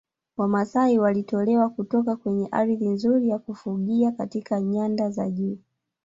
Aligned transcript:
Wamasai 0.37 0.99
walitolewa 0.99 1.69
kutoka 1.69 2.15
kwenye 2.15 2.47
ardhi 2.51 2.87
nzuri 2.87 3.29
ya 3.29 3.39
kufugia 3.39 4.11
katika 4.11 4.59
nyanda 4.61 5.09
za 5.09 5.29
juu 5.29 5.57